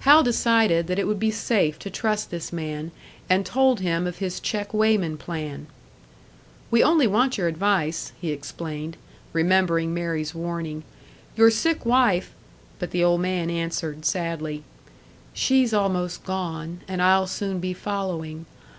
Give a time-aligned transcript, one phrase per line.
[0.00, 2.92] Hal decided that it would be safe to trust this man,
[3.28, 5.66] and told him of his check weighman plan.
[6.70, 8.96] "We only want your advice," he explained,
[9.34, 10.82] remembering Mary's warning.
[11.36, 12.32] "Your sick wife"
[12.78, 14.64] But the old man answered, sadly,
[15.34, 18.46] "She's almost gone, and I'll soon be following.